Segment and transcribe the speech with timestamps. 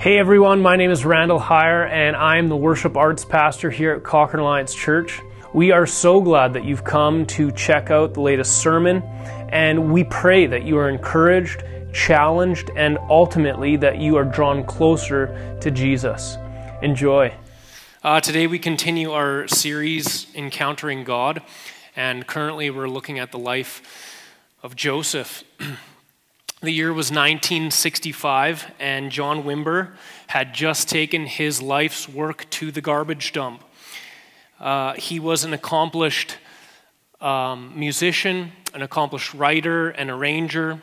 [0.00, 4.02] Hey everyone, my name is Randall Heyer, and I'm the worship arts pastor here at
[4.02, 5.20] Cochrane Alliance Church.
[5.52, 9.02] We are so glad that you've come to check out the latest sermon,
[9.50, 15.58] and we pray that you are encouraged, challenged, and ultimately that you are drawn closer
[15.60, 16.38] to Jesus.
[16.80, 17.34] Enjoy.
[18.02, 21.42] Uh, today we continue our series, Encountering God,
[21.94, 24.16] and currently we're looking at the life
[24.62, 25.44] of Joseph.
[26.62, 29.92] The year was 1965, and John Wimber
[30.26, 33.64] had just taken his life's work to the garbage dump.
[34.58, 36.36] Uh, he was an accomplished
[37.18, 40.82] um, musician, an accomplished writer, and arranger.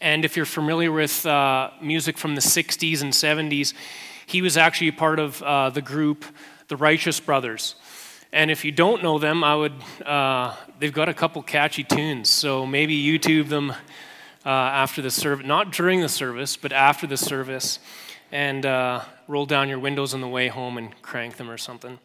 [0.00, 3.74] And if you're familiar with uh, music from the 60s and 70s,
[4.24, 6.24] he was actually part of uh, the group
[6.68, 7.74] The Righteous Brothers.
[8.32, 9.74] And if you don't know them, I would,
[10.06, 13.74] uh, they've got a couple catchy tunes, so maybe YouTube them
[14.46, 17.80] uh, after the service, not during the service, but after the service,
[18.30, 21.98] and uh, roll down your windows on the way home and crank them or something.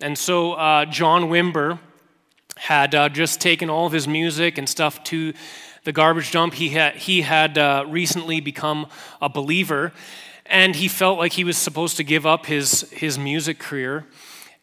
[0.00, 1.78] And so uh, John Wimber
[2.56, 5.34] had uh, just taken all of his music and stuff to
[5.84, 6.54] the garbage dump.
[6.54, 8.86] He had, he had uh, recently become
[9.20, 9.92] a believer,
[10.46, 14.06] and he felt like he was supposed to give up his, his music career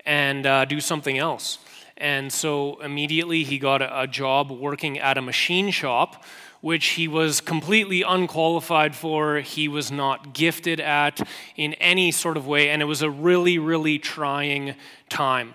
[0.06, 1.60] and uh, do something else.
[2.02, 6.26] And so immediately he got a, a job working at a machine shop,
[6.60, 9.38] which he was completely unqualified for.
[9.38, 11.22] He was not gifted at
[11.56, 12.72] in any sort of way.
[12.72, 14.74] And it was a really, really trying
[15.10, 15.54] time.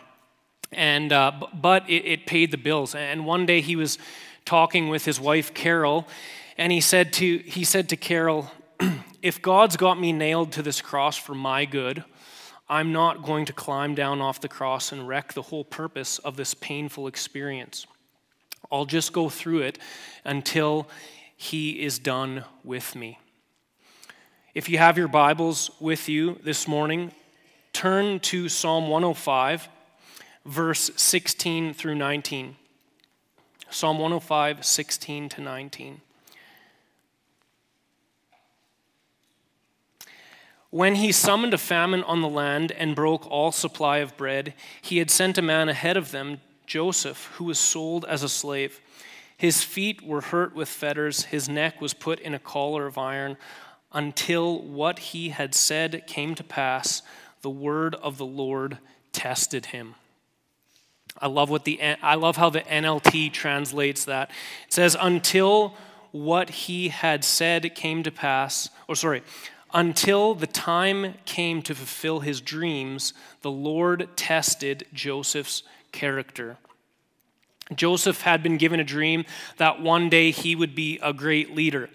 [0.70, 2.94] And, uh, but it, it paid the bills.
[2.94, 3.98] And one day he was
[4.44, 6.06] talking with his wife, Carol,
[6.56, 8.53] and he said to, he said to Carol,
[9.20, 12.05] If God's got me nailed to this cross for my good,
[12.69, 16.36] I'm not going to climb down off the cross and wreck the whole purpose of
[16.36, 17.86] this painful experience.
[18.72, 19.78] I'll just go through it
[20.25, 20.89] until
[21.37, 23.20] He is done with me.
[24.53, 27.12] If you have your Bibles with you this morning,
[27.72, 29.69] turn to Psalm 105,
[30.44, 32.56] verse 16 through 19.
[33.71, 36.00] Psalm 105, 16 to 19.
[40.76, 44.98] When he summoned a famine on the land and broke all supply of bread, he
[44.98, 48.82] had sent a man ahead of them, Joseph, who was sold as a slave.
[49.38, 53.38] His feet were hurt with fetters, his neck was put in a collar of iron,
[53.91, 57.00] until what he had said came to pass.
[57.41, 58.76] The word of the Lord
[59.12, 59.94] tested him.
[61.19, 64.28] I love what the I love how the NLT translates that.
[64.66, 65.75] It says until
[66.12, 69.22] what he had said came to pass, or sorry,
[69.72, 73.12] until the time came to fulfill his dreams,
[73.43, 75.62] the Lord tested Joseph's
[75.93, 76.56] character.
[77.75, 79.25] Joseph had been given a dream
[79.56, 81.91] that one day he would be a great leader.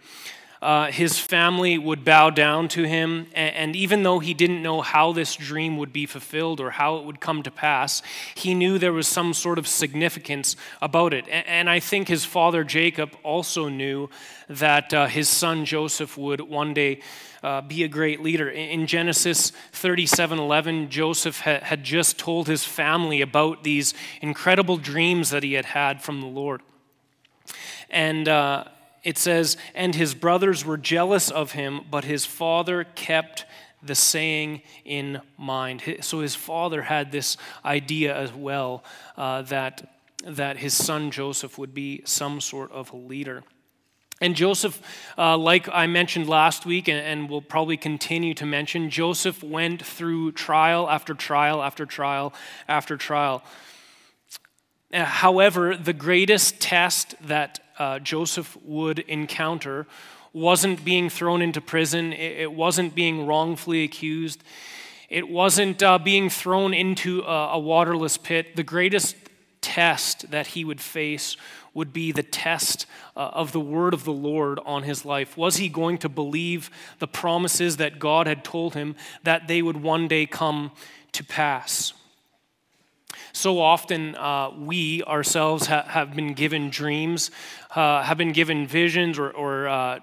[0.62, 3.26] Uh, his family would bow down to him.
[3.34, 6.98] And, and, even though he didn't know how this dream would be fulfilled or how
[6.98, 8.04] it would come to pass,
[8.36, 11.26] he knew there was some sort of significance about it.
[11.28, 14.12] And, and I think his father Jacob also knew
[14.50, 17.00] that uh, his son Joseph would one day.
[17.44, 18.48] Uh, be a great leader.
[18.48, 25.32] In Genesis 37 11, Joseph ha- had just told his family about these incredible dreams
[25.32, 26.62] that he had had from the Lord.
[27.90, 28.66] And, uh,
[29.03, 33.45] it says, And his brothers were jealous of him, but his father kept
[33.84, 35.81] the saying in mind.
[36.01, 38.84] So his father had this idea as well
[39.17, 39.95] uh, that,
[40.25, 43.44] that his son Joseph would be some sort of leader.
[44.22, 44.79] And Joseph,
[45.18, 49.83] uh, like I mentioned last week, and, and will probably continue to mention, Joseph went
[49.83, 52.31] through trial after trial after trial
[52.68, 53.44] after trial.
[54.94, 59.88] Uh, however, the greatest test that uh, Joseph would encounter
[60.34, 64.44] wasn't being thrown into prison, it, wasn't being wrongfully accused,
[65.09, 68.56] it wasn't uh, being thrown into a, a waterless pit.
[68.56, 69.16] The greatest
[69.62, 71.36] test that he would face
[71.74, 72.86] would be the test
[73.18, 75.36] uh, of the word of the Lord on his life.
[75.36, 76.69] Was he going to believe
[77.00, 80.72] the promises that God had told him that they would one day come
[81.13, 81.94] to pass?
[83.33, 87.31] So often, uh, we ourselves ha- have been given dreams,
[87.75, 90.00] uh, have been given visions, or, or uh,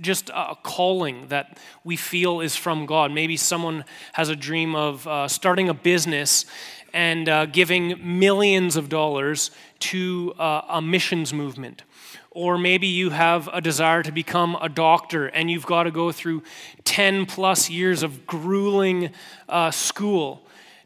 [0.00, 3.12] just a calling that we feel is from God.
[3.12, 6.46] Maybe someone has a dream of uh, starting a business
[6.92, 9.50] and uh, giving millions of dollars
[9.80, 11.82] to uh, a missions movement.
[12.30, 16.10] Or maybe you have a desire to become a doctor and you've got to go
[16.10, 16.42] through
[16.84, 19.10] 10 plus years of grueling
[19.48, 20.43] uh, school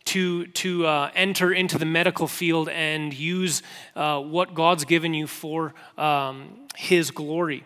[0.09, 3.63] to, to uh, enter into the medical field and use
[3.95, 7.65] uh, what God's given you for um, His glory.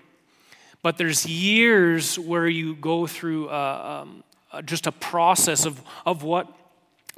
[0.82, 6.24] But there's years where you go through uh, um, uh, just a process of, of
[6.24, 6.48] what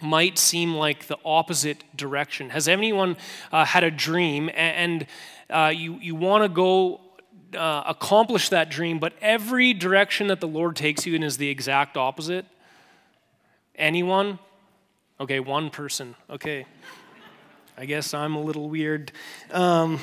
[0.02, 2.50] might seem like the opposite direction.
[2.50, 3.16] Has anyone
[3.50, 5.06] uh, had a dream and,
[5.48, 7.00] uh, you, you want to go
[7.56, 11.48] uh, accomplish that dream, but every direction that the Lord takes you in is the
[11.48, 12.44] exact opposite?
[13.76, 14.38] Anyone?
[15.20, 16.16] Okay, one person.
[16.28, 16.66] Okay.
[17.78, 19.12] I guess I'm a little weird.
[19.52, 20.00] Um,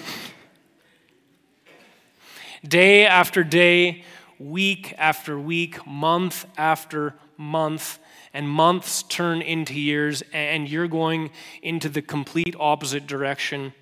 [2.66, 4.06] day after day,
[4.40, 8.00] week after week, month after month,
[8.34, 11.32] and months turn into years, and you're going
[11.62, 13.74] into the complete opposite direction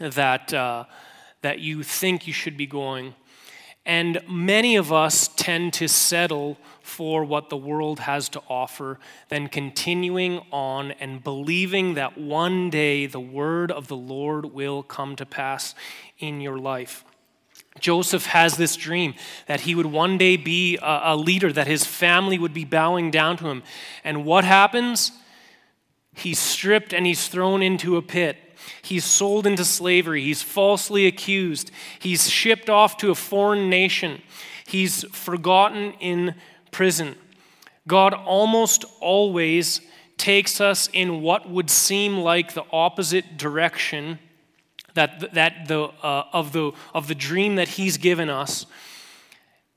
[0.00, 0.86] that, uh,
[1.42, 3.14] that you think you should be going.
[3.86, 8.98] And many of us tend to settle for what the world has to offer
[9.28, 15.16] than continuing on and believing that one day the word of the Lord will come
[15.16, 15.74] to pass
[16.18, 17.04] in your life.
[17.80, 19.14] Joseph has this dream
[19.46, 23.36] that he would one day be a, leader, that his family would be bowing down
[23.38, 23.62] to him.
[24.04, 25.12] And what happens?
[26.14, 28.36] He's stripped and he's thrown into a pit.
[28.82, 30.22] He's sold into slavery.
[30.22, 31.70] He's falsely accused.
[31.98, 34.22] He's shipped off to a foreign nation.
[34.66, 36.34] He's forgotten in
[36.70, 37.16] prison.
[37.86, 39.80] God almost always
[40.16, 44.18] takes us in what would seem like the opposite direction
[44.94, 48.66] that, that the, uh, of, the, of the dream that he's given us.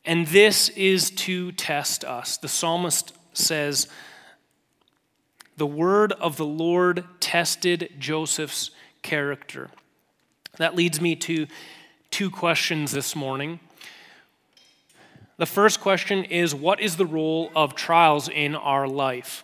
[0.05, 2.37] And this is to test us.
[2.37, 3.87] The psalmist says,
[5.57, 8.69] The word of the Lord tested Joseph's
[9.01, 9.71] character.
[10.57, 11.47] That leads me to
[12.11, 13.59] two questions this morning.
[15.37, 19.43] The first question is What is the role of trials in our life?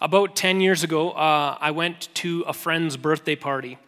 [0.00, 3.78] About 10 years ago, uh, I went to a friend's birthday party,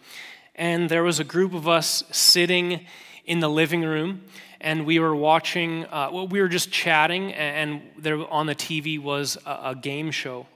[0.55, 2.87] and there was a group of us sitting
[3.25, 4.23] in the living room,
[4.61, 9.03] and we were watching, uh, well, we were just chatting, and there on the TV
[9.03, 10.47] was a, a game show.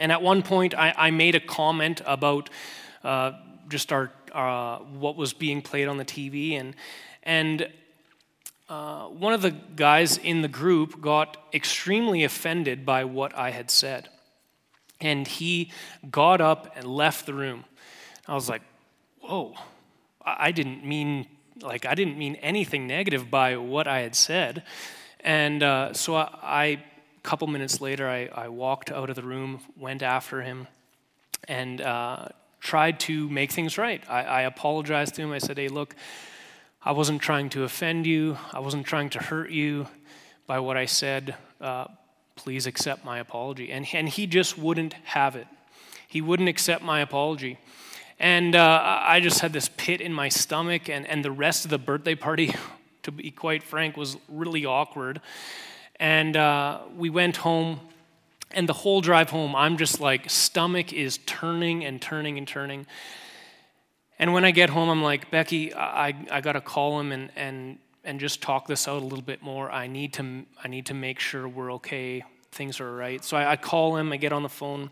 [0.00, 2.48] And at one point, I, I made a comment about
[3.04, 3.32] uh,
[3.68, 6.74] just our, uh, what was being played on the TV, and,
[7.22, 7.68] and
[8.70, 13.70] uh, one of the guys in the group got extremely offended by what I had
[13.70, 14.08] said.
[15.00, 15.70] And he
[16.10, 17.64] got up and left the room.
[18.26, 18.62] I was like,
[19.20, 19.54] whoa,
[20.24, 21.26] I didn't mean,
[21.60, 24.62] like, I didn't mean anything negative by what I had said.
[25.20, 26.84] And uh, so I, I,
[27.22, 30.68] a couple minutes later, I, I, walked out of the room, went after him,
[31.46, 32.28] and uh,
[32.60, 34.02] tried to make things right.
[34.08, 35.32] I, I apologized to him.
[35.32, 35.94] I said, hey, look,
[36.82, 39.86] I wasn't trying to offend you, I wasn't trying to hurt you
[40.46, 41.34] by what I said.
[41.60, 41.88] Uh,
[42.36, 43.70] please accept my apology.
[43.70, 45.46] And, and he just wouldn't have it.
[46.08, 47.58] He wouldn't accept my apology.
[48.18, 51.70] And uh, I just had this pit in my stomach, and, and the rest of
[51.70, 52.54] the birthday party,
[53.02, 55.20] to be quite frank, was really awkward.
[56.00, 57.78] And uh, we went home,
[58.50, 62.86] and the whole drive home, I'm just like, stomach is turning and turning and turning.
[64.18, 67.30] And when I get home, I'm like, Becky, I, I got to call him and,
[67.36, 69.70] and and just talk this out a little bit more.
[69.70, 73.22] I need to I need to make sure we're okay, things are right.
[73.22, 74.90] So I, I call him, I get on the phone,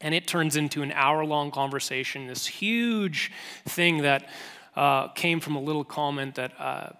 [0.00, 2.26] and it turns into an hour long conversation.
[2.26, 3.30] This huge
[3.66, 4.28] thing that
[4.74, 6.90] uh, came from a little comment that uh,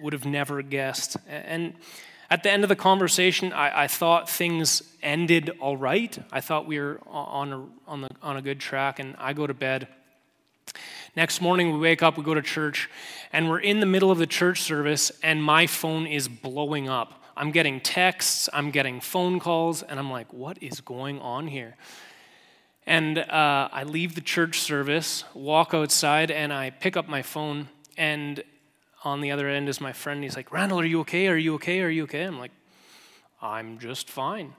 [0.00, 1.16] would have never guessed.
[1.28, 1.74] And
[2.34, 6.18] at the end of the conversation, I, I, thought things ended all right.
[6.32, 9.46] I thought we were on a, on, the, on a good track, and I go
[9.46, 9.86] to bed.
[11.14, 12.90] Next morning, we wake up, we go to church,
[13.32, 17.22] and we're in the middle of the church service, and my phone is blowing up.
[17.36, 21.76] I'm getting texts, I'm getting phone calls, and I'm like, what is going on here?
[22.84, 27.68] And uh, I leave the church service, walk outside, and I pick up my phone,
[27.96, 28.42] and
[29.04, 30.22] on the other end is my friend.
[30.22, 31.28] He's like, Randall, are you okay?
[31.28, 31.80] Are you okay?
[31.80, 32.22] Are you okay?
[32.22, 32.52] I'm like,
[33.40, 34.54] I'm just fine.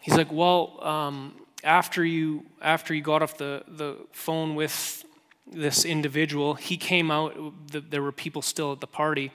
[0.00, 5.04] He's like, Well, um, after you after you got off the, the phone with
[5.46, 7.34] this individual, he came out.
[7.70, 9.32] There were people still at the party.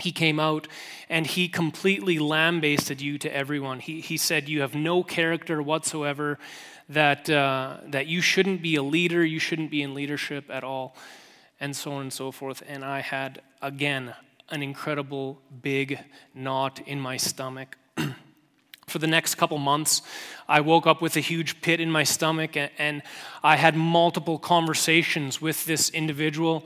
[0.00, 0.66] He came out
[1.08, 3.78] and he completely lambasted you to everyone.
[3.78, 6.38] He, he said, You have no character whatsoever,
[6.88, 10.96] that, uh, that you shouldn't be a leader, you shouldn't be in leadership at all,
[11.60, 12.62] and so on and so forth.
[12.66, 14.14] And I had, again,
[14.50, 15.98] an incredible big
[16.34, 17.76] knot in my stomach
[18.86, 20.02] for the next couple months,
[20.48, 23.02] I woke up with a huge pit in my stomach, and,
[23.42, 26.64] I had multiple conversations with this individual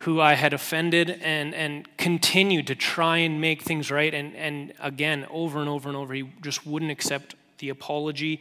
[0.00, 4.12] who I had offended and, and continued to try and make things right.
[4.12, 8.40] And, and again, over and over and over, he just wouldn't accept the apology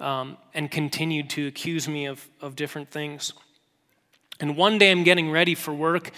[0.00, 3.32] um, and continued to accuse me of, of different things.
[4.40, 6.12] And one day I'm getting ready for work,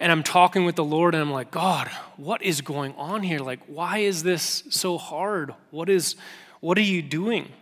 [0.00, 3.38] and I'm talking with the Lord, and I'm like, God, what is going on here?
[3.38, 5.54] Like, why is this so hard?
[5.70, 6.16] What is,
[6.60, 7.52] what are you doing?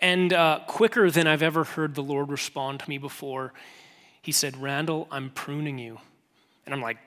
[0.00, 3.54] And uh, quicker than I've ever heard the Lord respond to me before,
[4.20, 5.98] He said, Randall, I'm pruning you.
[6.66, 6.98] And I'm like,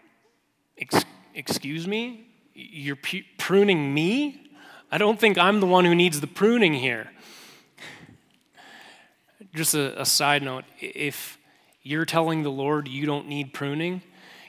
[1.33, 2.27] Excuse me?
[2.53, 2.97] You're
[3.37, 4.49] pruning me?
[4.91, 7.11] I don't think I'm the one who needs the pruning here.
[9.53, 11.36] Just a, a side note if
[11.87, 14.01] you're telling the Lord you don't need pruning,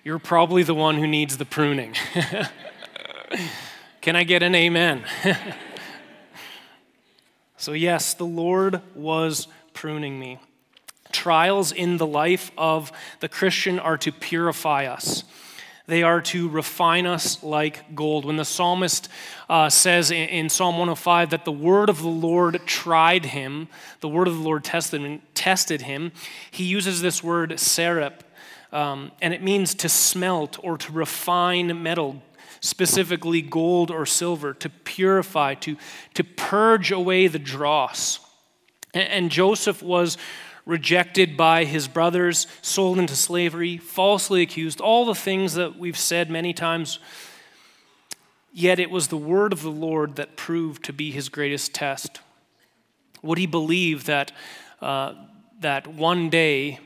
[0.03, 1.95] you're probably the one who needs the pruning.
[4.01, 5.05] Can I get an amen?
[7.57, 10.41] so, yes, the Lord was pruning me.
[11.13, 12.91] Trials in the life of
[13.21, 15.23] the Christian are to purify us.
[15.89, 18.27] They are to refine us like gold.
[18.27, 19.09] When the psalmist
[19.49, 23.69] uh, says in, in, Psalm 105 that the word of the Lord tried him,
[24.01, 26.13] the word of the Lord tested, tested him,
[26.51, 28.21] he uses this word serep,
[28.71, 32.23] um, and it means to smelt or to refine metal,
[32.61, 35.79] specifically gold or silver, to purify, to,
[36.13, 38.21] to purge away the dross.
[38.93, 40.19] And, and Joseph was
[40.69, 46.31] rejected by his brothers, sold into slavery, falsely accused, all the things that we've said
[46.31, 46.99] many times.
[48.53, 52.21] Yet it was the word of the Lord that proved to be his greatest test.
[53.23, 54.31] Would he believe that,
[54.83, 55.15] uh,
[55.61, 56.81] that one day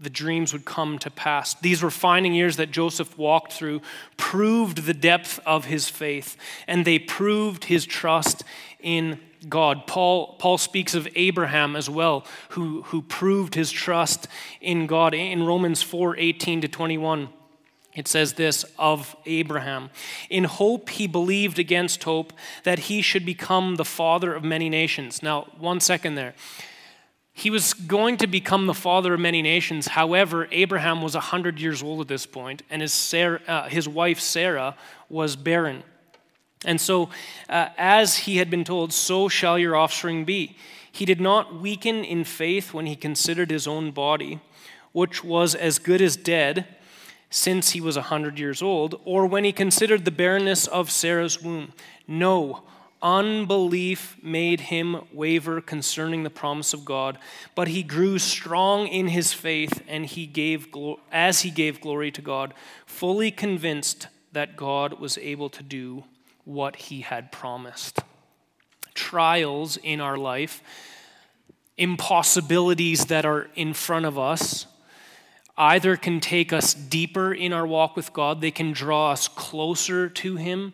[0.00, 1.54] the dreams would come to pass.
[1.54, 3.80] These refining years that Joseph walked through
[4.16, 6.36] proved the depth of his faith,
[6.66, 8.42] and they proved his trust
[8.82, 9.86] in God.
[9.86, 14.28] Paul, Paul speaks of Abraham as well, who, who proved his trust
[14.60, 15.14] in God.
[15.14, 17.28] In Romans 4 18 to 21,
[17.94, 19.90] it says this of Abraham
[20.30, 22.32] In hope he believed against hope
[22.64, 25.22] that he should become the father of many nations.
[25.22, 26.34] Now, one second there.
[27.34, 29.88] He was going to become the father of many nations.
[29.88, 34.20] However, Abraham was 100 years old at this point, and his, Sarah, uh, his wife
[34.20, 34.76] Sarah
[35.08, 35.82] was barren.
[36.64, 37.10] And so,
[37.48, 40.56] uh, as he had been told, so shall your offspring be.
[40.90, 44.40] He did not weaken in faith when he considered his own body,
[44.92, 46.66] which was as good as dead,
[47.30, 51.42] since he was a hundred years old, or when he considered the barrenness of Sarah's
[51.42, 51.72] womb.
[52.06, 52.62] No,
[53.00, 57.18] unbelief made him waver concerning the promise of God,
[57.54, 60.68] but he grew strong in his faith, and he gave
[61.10, 62.52] as he gave glory to God,
[62.84, 66.04] fully convinced that God was able to do
[66.44, 68.00] what he had promised.
[68.94, 70.62] Trials in our life,
[71.76, 74.66] impossibilities that are in front of us,
[75.56, 80.08] either can take us deeper in our walk with God, they can draw us closer
[80.08, 80.72] to Him,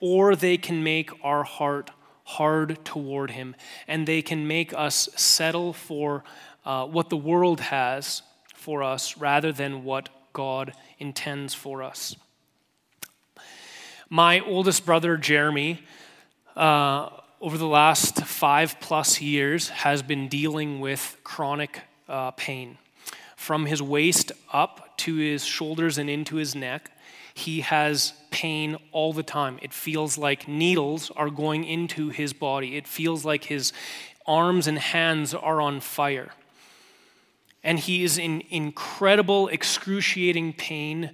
[0.00, 1.90] or they can make our heart
[2.24, 3.54] hard toward Him,
[3.86, 6.24] and they can make us settle for
[6.64, 8.22] uh, what the world has
[8.54, 12.16] for us rather than what God intends for us.
[14.08, 15.82] My oldest brother, Jeremy,
[16.54, 17.10] uh,
[17.40, 22.78] over the last five plus years, has been dealing with chronic uh, pain.
[23.34, 26.92] From his waist up to his shoulders and into his neck,
[27.34, 29.58] he has pain all the time.
[29.60, 33.72] It feels like needles are going into his body, it feels like his
[34.24, 36.30] arms and hands are on fire.
[37.64, 41.10] And he is in incredible, excruciating pain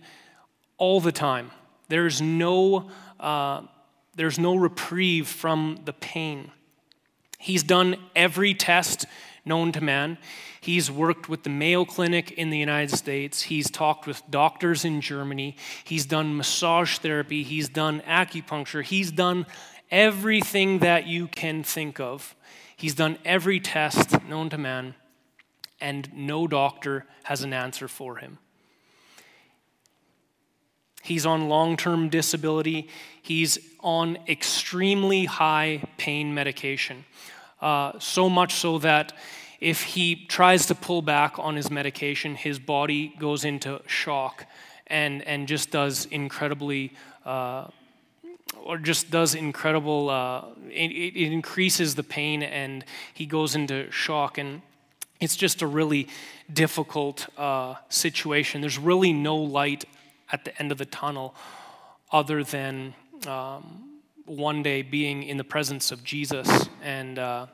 [0.77, 1.53] all the time.
[1.93, 2.89] There's no,
[3.21, 3.65] uh,
[4.17, 6.51] there's no reprieve from the pain.
[7.39, 9.05] He's done every test
[9.45, 10.17] known to man.
[10.63, 13.43] He's worked with the Mayo Clinic in the United States.
[13.43, 15.55] He's talked with doctors in Germany.
[15.85, 17.43] He's done massage therapy.
[17.43, 18.83] He's done acupuncture.
[18.83, 19.45] He's done
[19.91, 22.35] everything that you can think of.
[22.75, 24.95] He's done every test known to man,
[25.79, 28.39] and no doctor has an answer for him.
[31.03, 32.89] He's on long term disability.
[33.21, 37.05] He's on extremely high pain medication.
[37.61, 39.13] Uh, so much so that
[39.61, 44.47] if he tries to pull back on his medication, his body goes into shock
[44.89, 46.93] and, and just does incredibly,
[47.25, 47.69] uh,
[48.65, 54.39] or just does incredible, uh, it, it increases the pain and he goes into shock.
[54.39, 54.63] And
[55.21, 56.09] it's just a really
[56.53, 58.61] difficult uh, situation.
[58.61, 59.85] There's really no light
[60.33, 61.35] at the end of the tunnel
[62.11, 62.95] other than
[63.27, 67.47] um, one day being in the presence of Jesus and uh,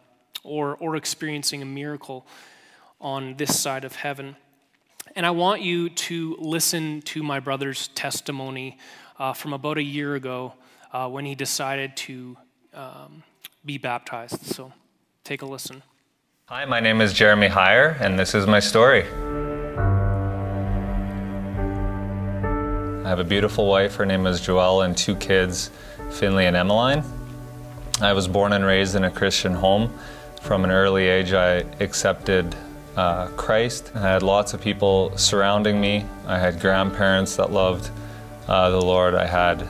[0.45, 2.27] or or experiencing a miracle
[3.01, 4.37] on this side of heaven.
[5.17, 8.79] And I want you to listen to my brother's testimony
[9.19, 10.55] uh, from about a year ago
[10.93, 12.37] uh, when he decided to
[12.75, 13.23] um,
[13.65, 14.45] be baptized.
[14.47, 14.73] So
[15.25, 15.83] take a listen.
[16.47, 19.05] Hi, my name is Jeremy Heyer, and this is my story.
[23.09, 23.95] I have a beautiful wife.
[23.95, 25.71] Her name is Joelle, and two kids,
[26.11, 27.03] Finley and Emmeline.
[28.03, 29.99] I was born and raised in a Christian home.
[30.43, 32.55] From an early age, I accepted
[32.97, 33.93] uh, Christ.
[33.95, 36.05] I had lots of people surrounding me.
[36.27, 37.89] I had grandparents that loved
[38.47, 39.15] uh, the Lord.
[39.15, 39.67] I had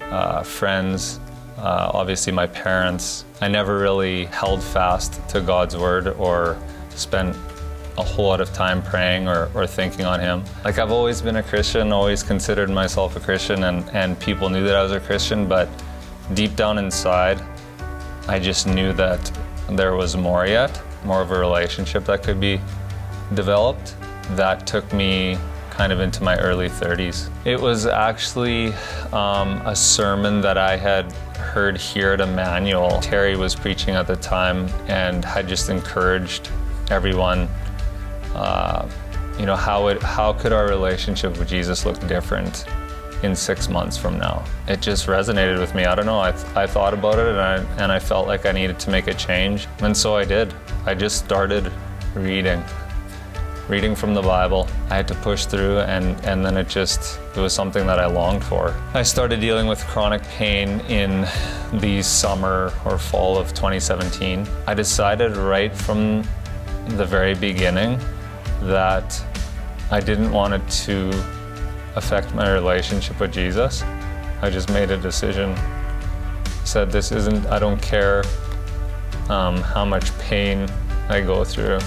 [0.00, 1.20] uh, friends,
[1.58, 3.24] uh, obviously, my parents.
[3.40, 6.58] I never really held fast to God's word or
[6.96, 7.36] spent
[7.98, 10.44] a whole lot of time praying or, or thinking on Him.
[10.64, 14.64] Like, I've always been a Christian, always considered myself a Christian, and, and people knew
[14.64, 15.68] that I was a Christian, but
[16.34, 17.42] deep down inside,
[18.28, 19.32] I just knew that
[19.68, 22.60] there was more yet, more of a relationship that could be
[23.34, 23.96] developed.
[24.36, 25.38] That took me
[25.70, 27.30] kind of into my early 30s.
[27.44, 28.72] It was actually
[29.12, 33.00] um, a sermon that I had heard here at Emmanuel.
[33.00, 36.50] Terry was preaching at the time and had just encouraged
[36.90, 37.48] everyone
[38.34, 38.88] uh,
[39.38, 42.66] you know, how, it, how could our relationship with Jesus look different
[43.22, 44.44] in six months from now?
[44.68, 45.86] It just resonated with me.
[45.86, 46.18] I don't know.
[46.18, 49.06] I, I thought about it and I, and I felt like I needed to make
[49.06, 49.66] a change.
[49.78, 50.52] And so I did.
[50.84, 51.72] I just started
[52.14, 52.62] reading,
[53.66, 54.68] reading from the Bible.
[54.90, 58.06] I had to push through and, and then it just, it was something that I
[58.06, 58.74] longed for.
[58.92, 61.26] I started dealing with chronic pain in
[61.80, 64.46] the summer or fall of 2017.
[64.66, 66.24] I decided right from
[66.88, 67.98] the very beginning
[68.62, 69.22] that
[69.90, 71.10] I didn't want it to
[71.96, 73.82] affect my relationship with Jesus.
[74.42, 75.56] I just made a decision.
[76.64, 78.22] Said, This isn't, I don't care
[79.28, 80.68] um, how much pain
[81.08, 81.78] I go through.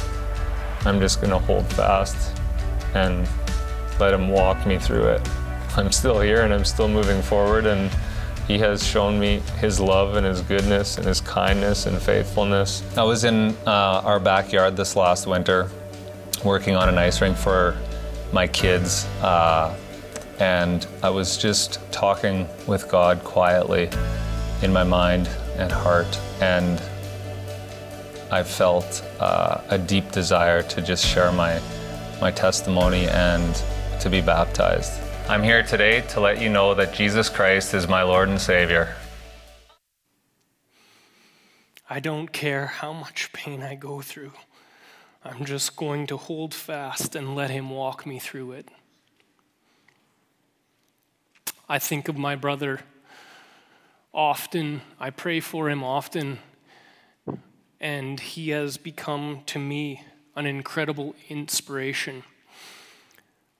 [0.85, 2.37] I'm just going to hold fast
[2.93, 3.27] and
[3.99, 5.29] let Him walk me through it.
[5.77, 7.89] I'm still here and I'm still moving forward, and
[8.47, 12.83] He has shown me His love and His goodness and His kindness and faithfulness.
[12.97, 15.69] I was in uh, our backyard this last winter
[16.43, 17.77] working on an ice rink for
[18.31, 19.05] my kids.
[19.21, 19.75] Uh,
[20.39, 23.89] and I was just talking with God quietly
[24.61, 26.19] in my mind and heart.
[26.41, 26.81] And
[28.31, 31.61] I felt uh, a deep desire to just share my,
[32.19, 33.63] my testimony and
[33.99, 34.99] to be baptized.
[35.29, 38.95] I'm here today to let you know that Jesus Christ is my Lord and Savior.
[41.89, 44.31] I don't care how much pain I go through.
[45.25, 48.69] I'm just going to hold fast and let Him walk me through it.
[51.69, 52.81] I think of my brother
[54.13, 56.39] often, I pray for him often,
[57.79, 60.03] and he has become to me
[60.35, 62.23] an incredible inspiration.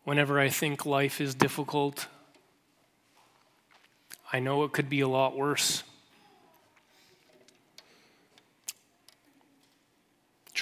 [0.04, 2.08] Whenever I think life is difficult,
[4.32, 5.84] I know it could be a lot worse.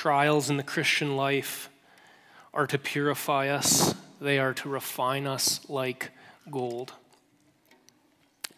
[0.02, 1.70] Trials in the Christian life
[2.56, 6.10] are to purify us, they are to refine us like
[6.50, 6.94] gold.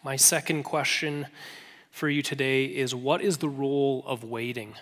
[0.02, 1.26] My second question
[1.90, 4.76] for you today is what is the role of waiting?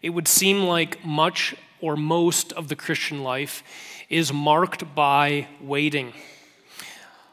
[0.00, 3.62] It would seem like much or most of the Christian life
[4.08, 6.14] is marked by waiting.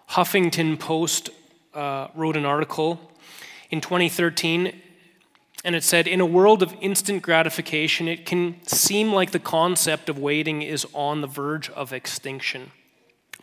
[0.09, 1.29] Huffington Post
[1.73, 2.99] uh, wrote an article
[3.71, 4.73] in 2013
[5.63, 10.07] and it said, in a world of instant gratification, it can seem like the concept
[10.07, 12.71] of waiting is on the verge of extinction.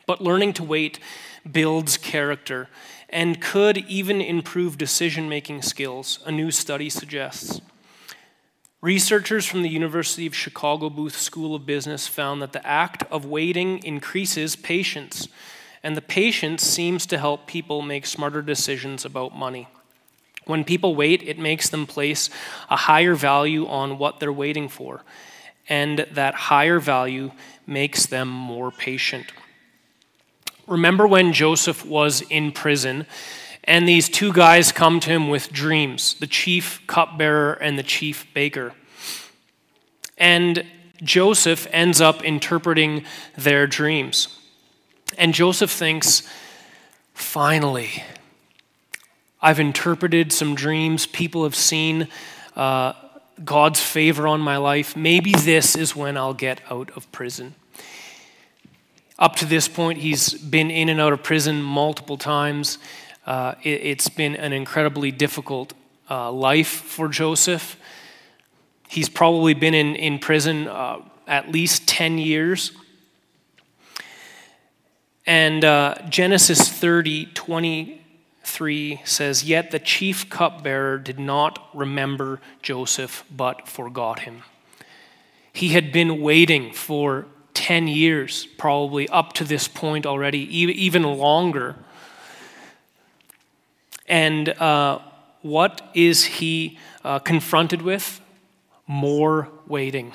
[0.07, 0.99] But learning to wait
[1.51, 2.69] builds character
[3.09, 7.61] and could even improve decision making skills, a new study suggests.
[8.81, 13.25] Researchers from the University of Chicago Booth School of Business found that the act of
[13.25, 15.29] waiting increases patience,
[15.83, 19.69] and the patience seems to help people make smarter decisions about money.
[20.47, 22.31] When people wait, it makes them place
[22.71, 25.03] a higher value on what they're waiting for,
[25.69, 27.33] and that higher value
[27.67, 29.33] makes them more patient.
[30.67, 33.07] Remember when Joseph was in prison
[33.67, 38.27] and these two guys come to him with dreams the chief cupbearer and the chief
[38.33, 38.73] baker.
[40.17, 40.65] And
[41.03, 43.05] Joseph ends up interpreting
[43.37, 44.29] their dreams.
[45.19, 46.23] And Joseph thinks,
[47.13, 48.03] finally,
[49.41, 51.07] I've interpreted some dreams.
[51.07, 52.09] People have seen
[52.55, 52.95] uh,
[53.45, 54.97] God's favor on my life.
[54.97, 57.55] Maybe this is when I'll get out of prison.
[59.19, 62.79] Up to this point, he's been in and out of prison multiple times.
[63.27, 65.75] Uh, it, has been an incredibly difficult
[66.09, 67.77] uh, life for Joseph.
[68.89, 72.73] He's probably been in, in prison uh, at least 10 years.
[75.27, 78.06] And uh, Genesis 30, 20
[78.47, 84.43] 3 says, Yet the chief cupbearer did not remember Joseph, but forgot him.
[85.53, 91.77] He had been waiting for 10 years, probably up to this point already, even longer.
[94.07, 95.01] And uh,
[95.43, 98.21] what is he uh, confronted with?
[98.87, 100.15] More waiting.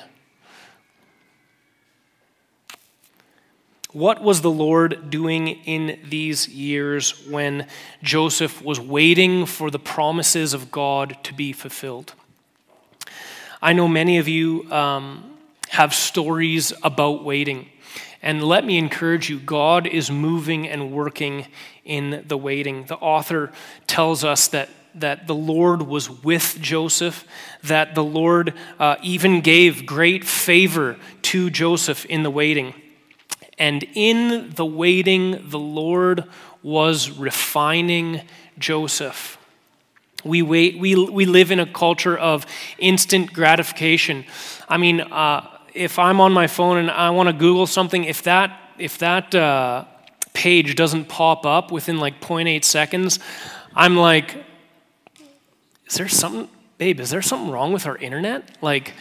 [3.92, 7.66] What was the Lord doing in these years when
[8.02, 12.14] Joseph was waiting for the promises of God to be fulfilled?
[13.60, 15.36] I know many of you um,
[15.68, 17.68] have stories about waiting.
[18.22, 21.48] And let me encourage you God is moving and working
[21.84, 22.84] in the waiting.
[22.86, 23.52] The author
[23.86, 27.26] tells us that, that the Lord was with Joseph,
[27.62, 32.72] that the Lord uh, even gave great favor to Joseph in the waiting.
[33.58, 36.24] And in the waiting, the Lord
[36.62, 38.22] was refining
[38.58, 39.38] Joseph.
[40.24, 42.46] We, wait, we, we live in a culture of
[42.78, 44.24] instant gratification.
[44.68, 48.22] I mean, uh, if I'm on my phone and I want to Google something, if
[48.22, 49.84] that, if that uh,
[50.32, 53.18] page doesn't pop up within like 0.8 seconds,
[53.74, 54.44] I'm like,
[55.86, 58.56] is there something, babe, is there something wrong with our internet?
[58.62, 58.94] Like,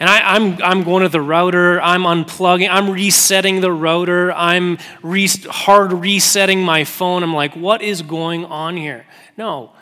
[0.00, 4.32] and I, am I'm, I'm going to the router, I'm unplugging, I'm resetting the router,
[4.32, 7.22] I'm re- hard resetting my phone.
[7.22, 9.04] I'm like, what is going on here?
[9.36, 9.72] No,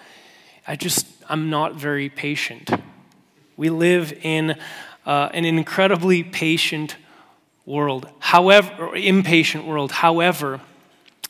[0.66, 2.68] I just, I'm not very patient.
[3.56, 4.58] We live in
[5.06, 6.96] uh, an incredibly patient
[7.64, 9.92] world, however, impatient world.
[9.92, 10.60] However,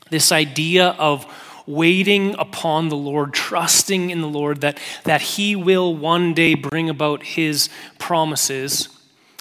[0.09, 1.27] this idea of
[1.69, 6.89] waiting upon the Lord, trusting in the Lord that, that He will one day bring
[6.89, 8.89] about His promises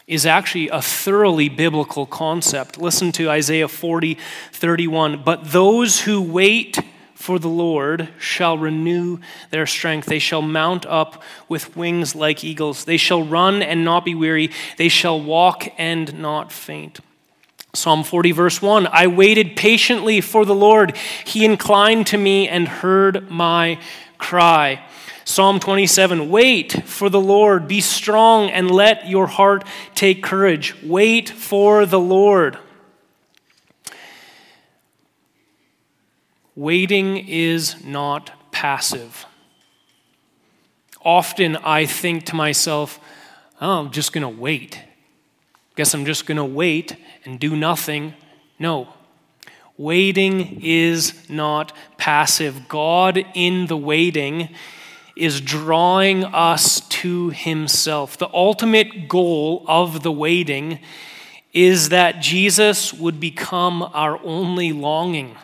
[0.07, 2.77] is actually a thoroughly biblical concept.
[2.77, 4.17] Listen to Isaiah 40,
[4.53, 5.23] 31.
[5.23, 6.77] But those who wait
[7.13, 10.05] for the Lord shall renew their strength.
[10.05, 12.85] They shall mount up with wings like eagles.
[12.85, 14.51] They shall run and not be weary.
[14.77, 17.01] They shall walk and not faint.
[17.77, 20.97] Psalm 40, verse 1 I waited patiently for the Lord.
[21.25, 23.79] He inclined to me and heard my
[24.17, 24.83] cry.
[25.25, 29.63] Psalm 27 Wait for the Lord, be strong, and let your heart
[29.93, 30.75] take courage.
[30.81, 32.57] Wait for the Lord.
[36.55, 39.27] Waiting is not passive.
[41.05, 42.99] Often I think to myself,
[43.61, 44.81] oh, I'm just going to wait.
[45.77, 48.15] Guess I'm just going to wait and do nothing.
[48.57, 48.87] No.
[49.77, 52.67] Waiting is not passive.
[52.67, 54.49] God, in the waiting,
[55.15, 58.17] is drawing us to Himself.
[58.17, 60.79] The ultimate goal of the waiting
[61.53, 65.35] is that Jesus would become our only longing.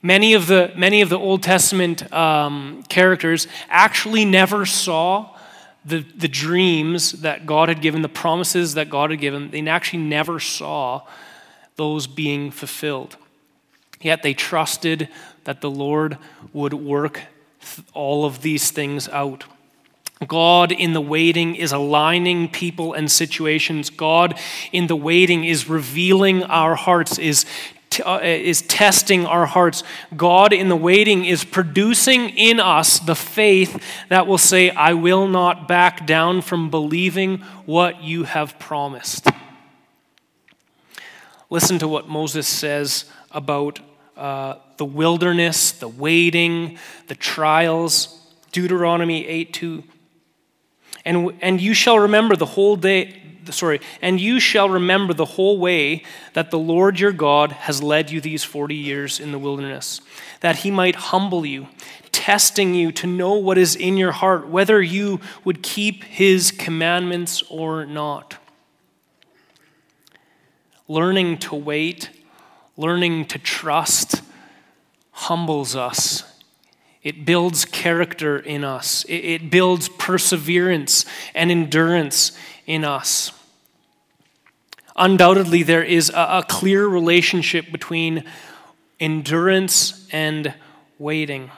[0.00, 5.31] Many of the, many of the Old Testament um, characters actually never saw
[5.84, 10.02] the, the dreams that God had given, the promises that God had given, they actually
[10.02, 11.02] never saw
[11.76, 13.16] those being fulfilled.
[14.00, 15.08] Yet they trusted
[15.44, 16.18] that the Lord
[16.52, 17.22] would work
[17.94, 19.44] all of these things out.
[20.26, 23.90] God in the waiting is aligning people and situations.
[23.90, 24.38] God
[24.70, 27.44] in the waiting is revealing our hearts, is
[28.00, 29.82] uh, is testing our hearts.
[30.16, 35.28] God, in the waiting, is producing in us the faith that will say, I will
[35.28, 39.28] not back down from believing what you have promised.
[41.50, 43.80] Listen to what Moses says about
[44.16, 46.78] uh, the wilderness, the waiting,
[47.08, 48.18] the trials.
[48.52, 49.82] Deuteronomy 8 2.
[51.04, 55.58] And, and you shall remember the whole day, sorry, and you shall remember the whole
[55.58, 56.02] way
[56.34, 60.00] that the Lord your God has led you these 40 years in the wilderness,
[60.40, 61.68] that he might humble you,
[62.12, 67.42] testing you to know what is in your heart, whether you would keep his commandments
[67.48, 68.36] or not.
[70.88, 72.10] Learning to wait,
[72.76, 74.22] learning to trust,
[75.12, 76.24] humbles us.
[77.02, 79.04] It builds character in us.
[79.08, 82.32] It builds perseverance and endurance
[82.66, 83.32] in us.
[84.96, 88.24] Undoubtedly, there is a, a clear relationship between
[89.00, 90.54] endurance and
[90.98, 91.50] waiting.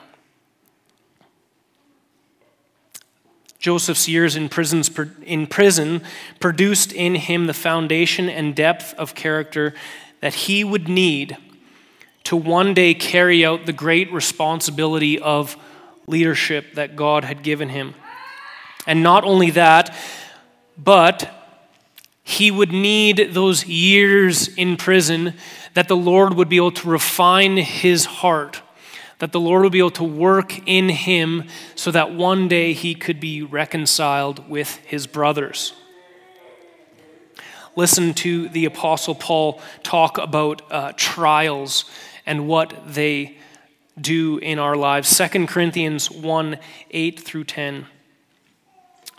[3.59, 4.90] Joseph's years in, prisons,
[5.23, 6.03] in prison
[6.38, 9.75] produced in him the foundation and depth of character
[10.21, 11.37] that he would need
[12.25, 15.57] to one day carry out the great responsibility of
[16.07, 17.95] leadership that God had given him.
[18.87, 19.95] And not only that,
[20.77, 21.31] but
[22.23, 25.35] he would need those years in prison
[25.75, 28.63] that the Lord would be able to refine his heart,
[29.19, 32.95] that the Lord would be able to work in him so that one day he
[32.95, 35.75] could be reconciled with his brothers.
[37.77, 41.85] listen to the Apostle Paul talk about uh, trials
[42.25, 43.37] and what they
[44.01, 45.17] do in our lives.
[45.17, 46.59] 2 Corinthians 1
[46.91, 47.87] 8 through 10.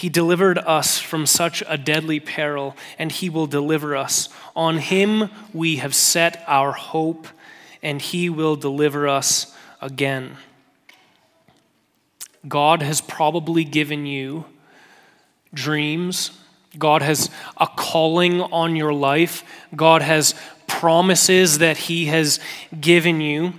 [0.00, 4.30] He delivered us from such a deadly peril, and He will deliver us.
[4.56, 7.28] On Him we have set our hope,
[7.82, 10.38] and He will deliver us again.
[12.48, 14.46] God has probably given you
[15.52, 16.30] dreams.
[16.78, 19.44] God has a calling on your life.
[19.76, 20.34] God has
[20.66, 22.40] promises that He has
[22.80, 23.52] given you.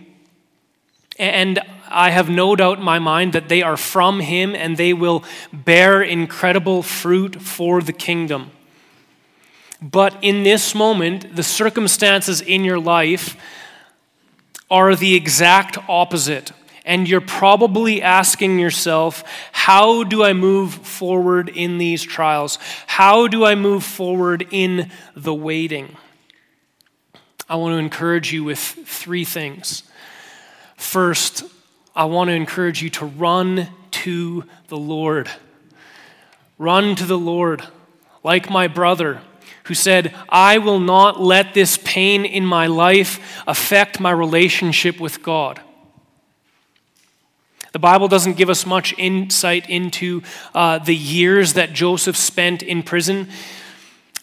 [1.19, 1.60] And
[1.91, 5.23] I have no doubt in my mind that they are from Him and they will
[5.51, 8.51] bear incredible fruit for the kingdom.
[9.82, 13.36] But in this moment, the circumstances in your life
[14.69, 16.51] are the exact opposite.
[16.86, 22.58] And you're probably asking yourself, how do I move forward in these trials?
[22.88, 25.95] How do I move forward in the waiting?
[27.47, 29.84] I want to encourage you with three things.
[30.75, 31.43] First,
[31.95, 35.30] I want to encourage you to run to the Lord.
[36.58, 37.63] Run to the Lord,
[38.23, 39.21] like my brother
[39.65, 45.21] who said, I will not let this pain in my life affect my relationship with
[45.21, 45.62] God.
[47.71, 50.23] The Bible doesn't give us much insight into
[50.54, 53.30] uh, the years that Joseph spent in prison.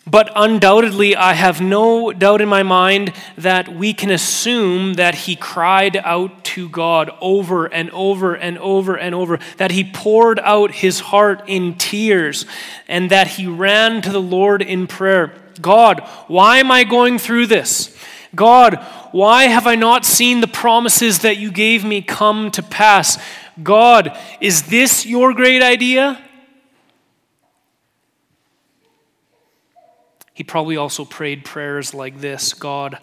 [0.07, 5.35] But undoubtedly, I have no doubt in my mind that we can assume that he
[5.35, 10.73] cried out to God over and over and over and over, that he poured out
[10.73, 12.47] his heart in tears,
[12.89, 17.47] and that he ran to the Lord in prayer God, why am I going through
[17.47, 17.97] this?
[18.35, 18.77] God,
[19.11, 23.19] why have I not seen the promises that you gave me come to pass?
[23.61, 26.23] God, is this your great idea?
[30.33, 32.99] He probably also prayed prayers like this God,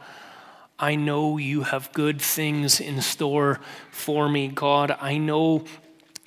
[0.86, 4.50] I know you have good things in store for me.
[4.50, 5.64] God, I know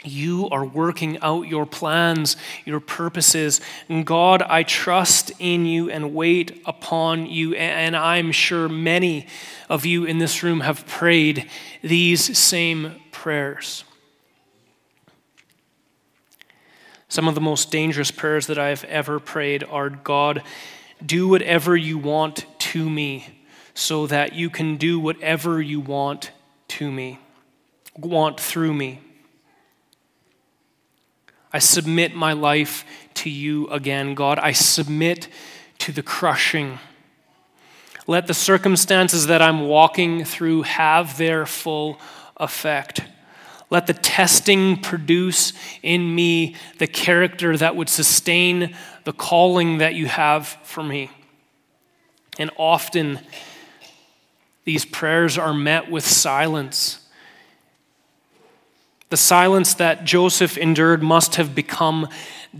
[0.03, 3.61] you are working out your plans, your purposes.
[3.88, 7.55] And God, I trust in you and wait upon you.
[7.55, 9.29] And I'm sure many
[9.68, 11.49] of you in this room have prayed
[11.81, 13.85] these same prayers.
[17.09, 20.42] Some of the most dangerous prayers that I have ever prayed are God,
[21.07, 23.38] do whatever you want to me
[23.79, 26.33] so that you can do whatever you want
[26.67, 27.17] to me,
[27.97, 29.01] want through me.
[31.53, 34.41] I submit my life to you again, God.
[34.41, 35.29] I submit
[35.79, 36.81] to the crushing.
[38.09, 42.01] Let the circumstances that I'm walking through have their full
[42.37, 43.03] effect.
[43.71, 45.53] Let the testing produce
[45.85, 51.12] in me the character that would sustain the calling that you have for me.
[52.41, 53.21] And often,
[54.68, 57.00] these prayers are met with silence.
[59.09, 62.07] The silence that Joseph endured must have become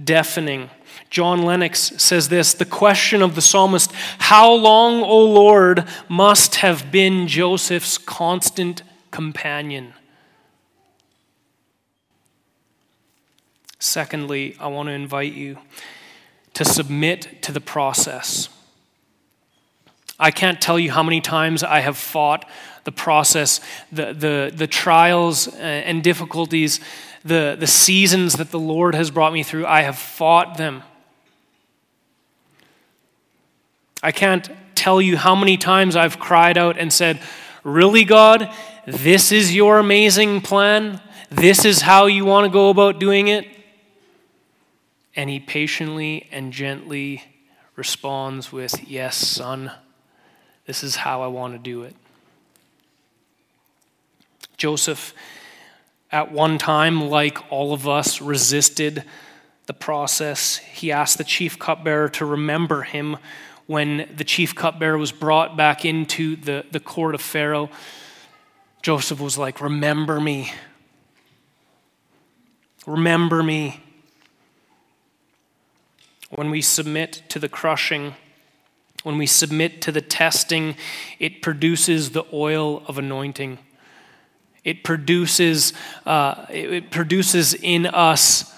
[0.05, 0.71] deafening.
[1.11, 6.91] John Lennox says this The question of the psalmist, How long, O Lord, must have
[6.91, 9.93] been Joseph's constant companion.
[13.79, 15.59] Secondly, I want to invite you
[16.55, 18.49] to submit to the process.
[20.19, 22.49] I can't tell you how many times I have fought
[22.85, 23.61] the process,
[23.93, 26.81] the, the, the trials uh, and difficulties,
[27.25, 29.67] the, the seasons that the Lord has brought me through.
[29.67, 30.83] I have fought them.
[34.03, 37.21] I can't tell you how many times I've cried out and said,
[37.65, 38.53] Really, God?
[38.87, 41.03] This is your amazing plan?
[41.31, 43.47] This is how you want to go about doing it?
[45.15, 47.23] And he patiently and gently
[47.77, 49.73] responds with, Yes, son,
[50.69, 51.97] this is how I want to do it.
[54.59, 55.15] Joseph,
[56.13, 59.03] at one time, like all of us, resisted
[59.65, 60.59] the process.
[60.59, 63.17] He asked the chief cupbearer to remember him
[63.67, 67.71] when the chief cupbearer was brought back into the, the court of Pharaoh.
[68.83, 70.53] Joseph was like, Remember me.
[72.87, 73.81] Remember me.
[76.29, 78.17] When we submit to the crushing,
[79.09, 80.77] when we submit to the testing,
[81.19, 83.57] it produces the oil of anointing.
[84.65, 85.73] It produces,
[86.05, 88.55] uh, it produces in us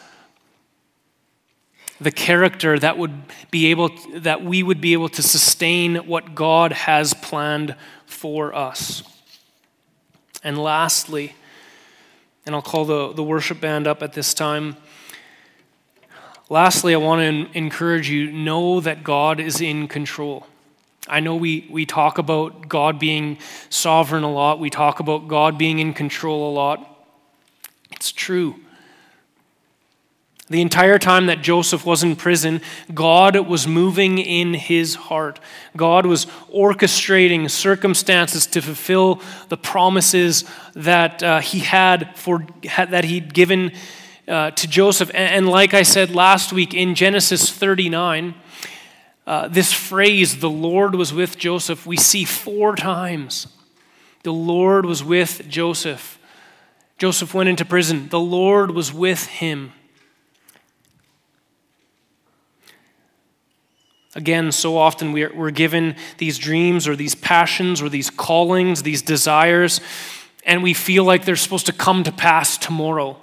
[2.00, 3.12] the character that would
[3.52, 8.52] be able to, that we would be able to sustain what God has planned for
[8.52, 9.04] us.
[10.42, 11.36] And lastly,
[12.44, 14.78] and I'll call the, the worship band up at this time.
[16.52, 20.48] Lastly, I want to encourage you know that God is in control.
[21.06, 25.56] I know we, we talk about God being sovereign a lot, we talk about God
[25.56, 26.84] being in control a lot.
[27.92, 28.56] It's true.
[30.48, 35.38] The entire time that Joseph was in prison, God was moving in his heart.
[35.76, 40.42] God was orchestrating circumstances to fulfill the promises
[40.74, 43.70] that uh, he had for that he'd given
[44.28, 45.11] uh, to Joseph.
[45.14, 48.35] And, and, like I said last week in Genesis 39,
[49.26, 53.46] uh, this phrase, "the Lord was with Joseph," we see four times.
[54.22, 56.18] The Lord was with Joseph.
[56.98, 58.09] Joseph went into prison.
[58.09, 59.72] The Lord was with him.
[64.14, 69.02] Again, so often we're, we're given these dreams or these passions or these callings, these
[69.02, 69.80] desires,
[70.44, 73.16] and we feel like they're supposed to come to pass tomorrow.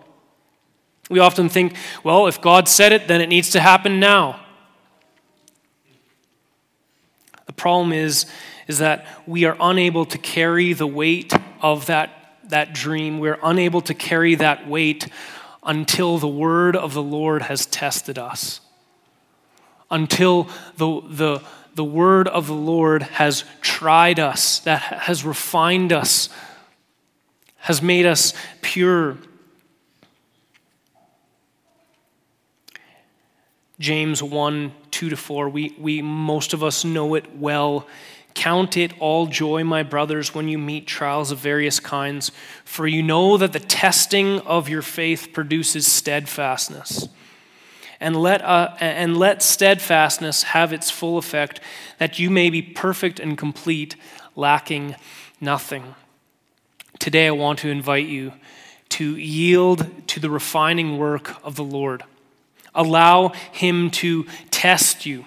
[1.10, 4.42] We often think, well, if God said it, then it needs to happen now.
[7.46, 8.26] The problem is,
[8.68, 13.20] is that we are unable to carry the weight of that, that dream.
[13.20, 15.08] We're unable to carry that weight
[15.64, 18.62] until the word of the Lord has tested us
[19.90, 21.42] until the, the,
[21.76, 26.30] the word of the Lord has tried us, that has refined us,
[27.58, 29.18] has made us pure.
[33.80, 37.88] James 1 2 to 4, we, we most of us know it well.
[38.34, 42.32] Count it all joy, my brothers, when you meet trials of various kinds,
[42.64, 47.10] for you know that the testing of your faith produces steadfastness
[48.00, 51.60] and let, uh, and let steadfastness have its full effect,
[51.98, 53.96] that you may be perfect and complete,
[54.36, 54.96] lacking
[55.42, 55.96] nothing.
[57.00, 58.34] Today, I want to invite you
[58.90, 62.04] to yield to the refining work of the Lord.
[62.78, 65.26] Allow Him to test you.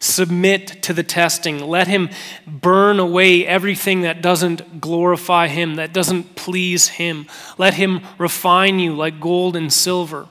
[0.00, 1.60] Submit to the testing.
[1.60, 2.10] Let Him
[2.46, 7.26] burn away everything that doesn't glorify Him, that doesn't please Him.
[7.56, 10.26] Let Him refine you like gold and silver.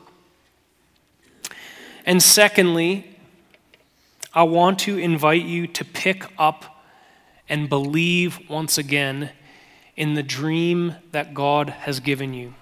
[2.05, 3.17] And secondly,
[4.33, 6.83] I want to invite you to pick up
[7.47, 9.29] and believe once again
[9.95, 12.55] in the dream that God has given you.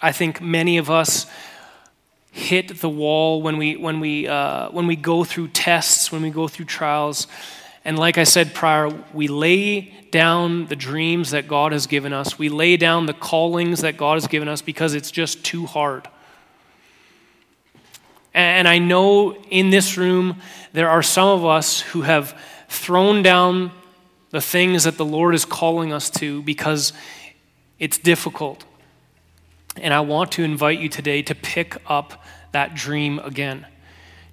[0.00, 1.26] I think many of us
[2.30, 6.30] hit the wall when we, when we, uh, when we go through tests, when we
[6.30, 7.26] go through trials.
[7.84, 12.38] And like I said prior, we lay down the dreams that God has given us.
[12.38, 16.08] We lay down the callings that God has given us because it's just too hard.
[18.34, 20.40] And I know in this room
[20.72, 23.72] there are some of us who have thrown down
[24.30, 26.92] the things that the Lord is calling us to because
[27.78, 28.64] it's difficult.
[29.80, 33.66] And I want to invite you today to pick up that dream again,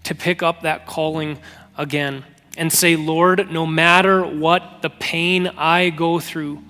[0.04, 1.40] to pick up that calling
[1.78, 2.26] again
[2.58, 6.64] and say, Lord, no matter what the pain I go through,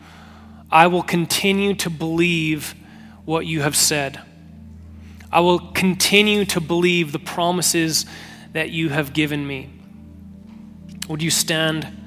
[0.71, 2.75] I will continue to believe
[3.23, 4.19] what you have said.
[5.31, 8.05] I will continue to believe the promises
[8.53, 9.69] that you have given me.
[11.07, 12.04] Would you stand?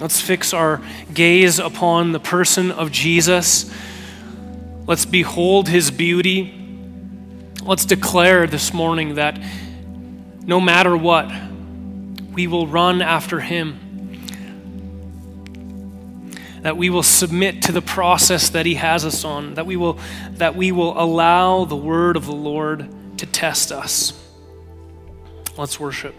[0.00, 0.80] Let's fix our
[1.12, 3.72] gaze upon the person of Jesus.
[4.86, 6.52] Let's behold his beauty.
[7.62, 9.40] Let's declare this morning that
[10.46, 11.30] no matter what,
[12.32, 13.80] we will run after him.
[16.62, 19.98] That we will submit to the process that he has us on, that we will,
[20.32, 24.12] that we will allow the word of the Lord to test us.
[25.56, 26.14] Let's worship.